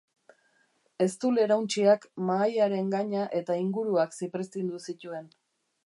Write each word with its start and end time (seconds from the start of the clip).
Eztul-erauntsiak 1.05 2.09
mahaiaren 2.31 2.91
gaina 2.97 3.29
eta 3.43 3.59
inguruak 3.67 4.19
zipriztindu 4.23 4.83
zituen. 4.89 5.31